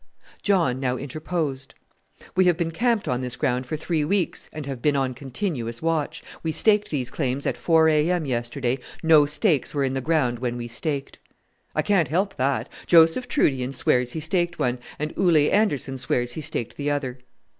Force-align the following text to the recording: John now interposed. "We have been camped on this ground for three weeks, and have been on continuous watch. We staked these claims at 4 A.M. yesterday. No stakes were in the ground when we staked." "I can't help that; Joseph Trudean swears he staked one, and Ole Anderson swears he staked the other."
John 0.41 0.79
now 0.79 0.97
interposed. 0.97 1.75
"We 2.35 2.45
have 2.45 2.57
been 2.57 2.71
camped 2.71 3.07
on 3.07 3.21
this 3.21 3.35
ground 3.35 3.67
for 3.67 3.77
three 3.77 4.03
weeks, 4.03 4.49
and 4.51 4.65
have 4.65 4.81
been 4.81 4.95
on 4.95 5.13
continuous 5.13 5.79
watch. 5.79 6.23
We 6.41 6.51
staked 6.51 6.89
these 6.89 7.11
claims 7.11 7.45
at 7.45 7.55
4 7.55 7.87
A.M. 7.87 8.25
yesterday. 8.25 8.79
No 9.03 9.27
stakes 9.27 9.75
were 9.75 9.83
in 9.83 9.93
the 9.93 10.01
ground 10.01 10.39
when 10.39 10.57
we 10.57 10.67
staked." 10.67 11.19
"I 11.75 11.83
can't 11.83 12.07
help 12.07 12.35
that; 12.37 12.67
Joseph 12.87 13.27
Trudean 13.27 13.73
swears 13.73 14.13
he 14.13 14.19
staked 14.19 14.57
one, 14.57 14.79
and 14.97 15.13
Ole 15.19 15.51
Anderson 15.51 15.99
swears 15.99 16.31
he 16.31 16.41
staked 16.41 16.77
the 16.77 16.89
other." 16.89 17.19